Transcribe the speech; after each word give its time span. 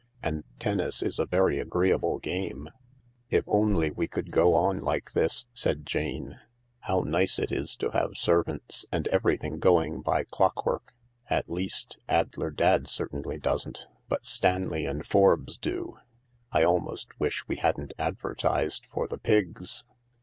And 0.23 0.45
tennis 0.57 1.03
is 1.03 1.19
a 1.19 1.27
very 1.27 1.59
agree 1.59 1.91
able 1.91 2.17
game." 2.17 2.69
If 3.29 3.43
only 3.45 3.91
we 3.91 4.07
could 4.07 4.31
go 4.31 4.55
on 4.55 4.81
like 4.81 5.11
this 5.11 5.45
I" 5.45 5.49
said 5.59 5.85
Jane." 5.85 6.39
How 6.87 7.01
nice 7.01 7.37
it 7.37 7.51
is 7.51 7.75
to 7.75 7.91
have 7.91 8.17
servants 8.17 8.83
and 8.91 9.07
everything 9.09 9.59
going 9.59 10.01
by 10.01 10.23
clockwork— 10.23 10.95
at 11.29 11.51
least, 11.51 11.99
Addler 12.09 12.49
Dadd 12.51 12.87
certainly 12.87 13.37
doesn't, 13.37 13.85
but 14.09 14.25
Stanley 14.25 14.87
and 14.87 15.05
Forbes 15.05 15.55
do. 15.59 15.99
I 16.51 16.63
almost 16.63 17.19
wish 17.19 17.47
we 17.47 17.57
hadn't 17.57 17.93
advertised 17.99 18.87
for 18.91 19.07
the 19.07 19.19
Pigs." 19.19 19.83